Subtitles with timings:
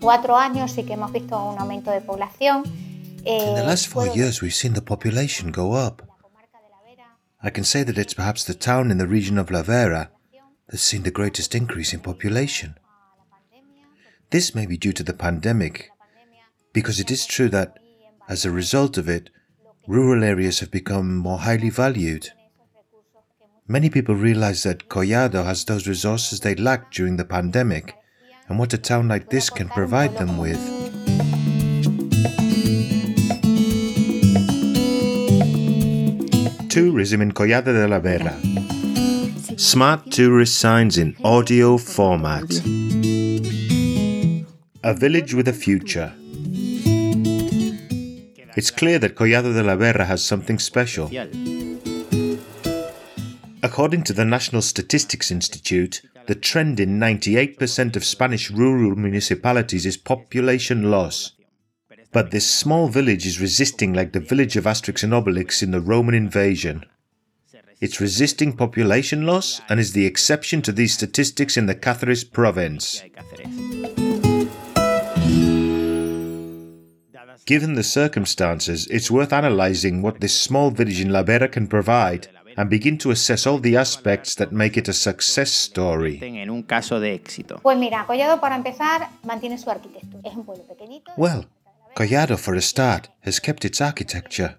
[0.00, 2.64] cuatro años sí que hemos visto un aumento de población.
[3.24, 6.02] Eh, in the last four years, we've seen the population go up.
[7.42, 10.10] I can say that it's perhaps the town in the region of La Vera
[10.68, 12.74] that's seen the greatest increase in population.
[14.30, 15.90] This may be due to the pandemic,
[16.72, 17.78] because it is true that,
[18.28, 19.30] as a result of it,
[19.86, 22.30] rural areas have become more highly valued.
[23.66, 27.94] Many people realize that Collado has those resources they lacked during the pandemic
[28.50, 30.58] and what a town like this can provide them with.
[36.68, 38.36] Tourism in Collado de la Vera.
[39.56, 42.50] Smart tourist signs in audio format.
[44.82, 46.12] A village with a future.
[48.56, 51.08] It's clear that Collado de la Vera has something special.
[53.62, 59.96] According to the National Statistics Institute, the trend in 98% of Spanish rural municipalities is
[59.96, 61.32] population loss.
[62.12, 65.80] But this small village is resisting like the village of Asterix and Obelix in the
[65.80, 66.84] Roman invasion.
[67.80, 73.02] It's resisting population loss and is the exception to these statistics in the Cáceres province.
[77.44, 82.28] Given the circumstances, it's worth analysing what this small village in La Vera can provide
[82.60, 86.20] and begin to assess all the aspects that make it a success story.
[91.16, 91.46] Well,
[91.96, 94.56] Collado, for a start, has kept its architecture.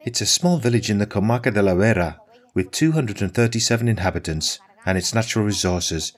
[0.00, 2.20] It's a small village in the Comarca de la Vera
[2.52, 6.14] with 237 inhabitants and its natural resources.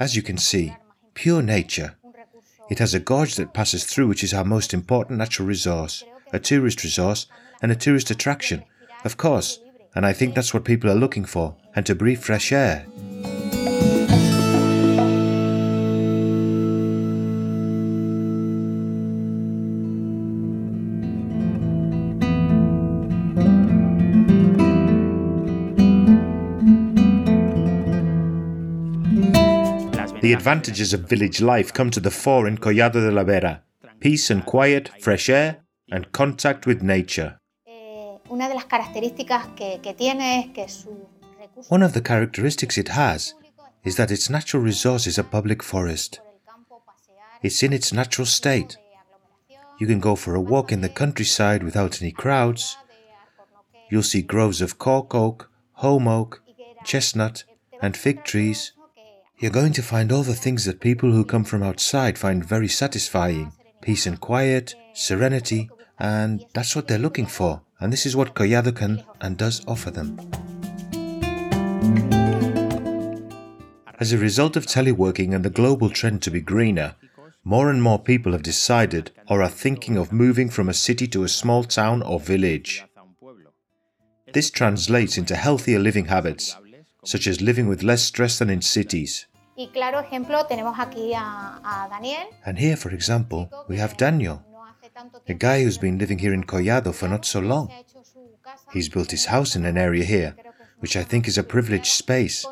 [0.00, 0.74] As you can see,
[1.12, 1.94] pure nature.
[2.70, 6.38] It has a gorge that passes through, which is our most important natural resource, a
[6.38, 7.26] tourist resource,
[7.60, 8.64] and a tourist attraction,
[9.04, 9.60] of course,
[9.96, 12.84] and I think that's what people are looking for, and to breathe fresh air.
[30.20, 33.62] The advantages of village life come to the fore in Collado de la Vera
[33.98, 37.38] peace and quiet, fresh air, and contact with nature.
[41.68, 43.34] One of the characteristics it has
[43.84, 46.20] is that its natural resource is a public forest.
[47.42, 48.76] It's in its natural state.
[49.78, 52.76] You can go for a walk in the countryside without any crowds.
[53.90, 56.42] You'll see groves of cork oak, holm oak,
[56.84, 57.44] chestnut,
[57.80, 58.72] and fig trees.
[59.38, 62.68] You're going to find all the things that people who come from outside find very
[62.68, 67.62] satisfying peace and quiet, serenity, and that's what they're looking for.
[67.80, 70.18] And this is what Collado can and does offer them.
[73.98, 76.94] As a result of teleworking and the global trend to be greener,
[77.44, 81.22] more and more people have decided or are thinking of moving from a city to
[81.22, 82.84] a small town or village.
[84.32, 86.56] This translates into healthier living habits,
[87.04, 89.26] such as living with less stress than in cities.
[92.44, 94.44] And here, for example, we have Daniel,
[95.28, 97.70] a guy who's been living here in Collado for not so long.
[98.72, 100.36] He's built his house in an area here,
[100.78, 102.46] which I think is a privileged space,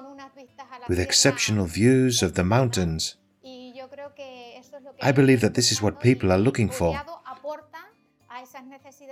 [0.88, 3.16] with exceptional views of the mountains.
[5.00, 7.00] I believe that this is what people are looking for,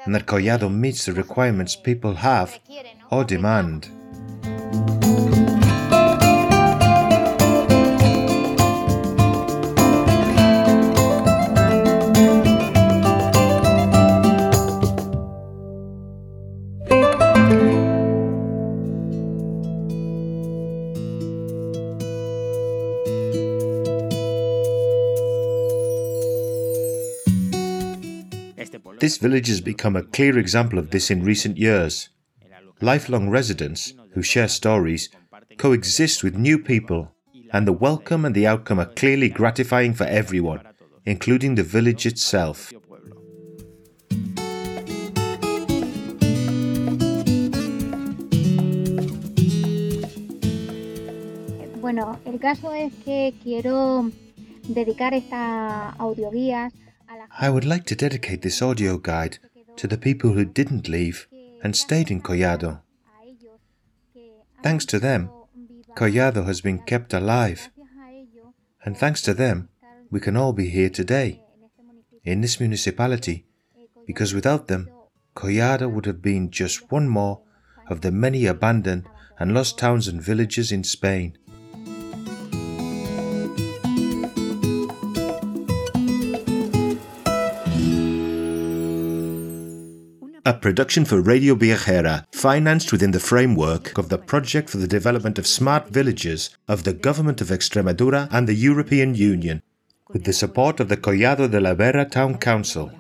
[0.04, 2.59] and that Collado meets the requirements people have
[3.10, 3.88] or demand.
[29.03, 32.10] This village has become a clear example of this in recent years.
[32.81, 35.09] Lifelong residents who share stories
[35.59, 37.10] coexist with new people,
[37.53, 40.60] and the welcome and the outcome are clearly gratifying for everyone,
[41.04, 42.72] including the village itself.
[51.81, 54.13] Bueno, el caso es que quiero
[54.69, 56.72] dedicar esta audioguías
[57.39, 59.39] I would like to dedicate this audio guide
[59.77, 61.27] to the people who didn't leave
[61.63, 62.81] and stayed in Collado.
[64.63, 65.31] Thanks to them,
[65.97, 67.71] Collado has been kept alive.
[68.84, 69.71] And thanks to them,
[70.11, 71.43] we can all be here today,
[72.23, 73.47] in this municipality,
[74.07, 74.91] because without them,
[75.34, 77.41] Collado would have been just one more
[77.89, 79.07] of the many abandoned
[79.39, 81.39] and lost towns and villages in Spain.
[90.62, 95.44] Production for Radio Viajera, financed within the framework of the Project for the Development of
[95.44, 99.60] Smart Villages of the Government of Extremadura and the European Union,
[100.12, 102.92] with the support of the Collado de la Vera Town Council.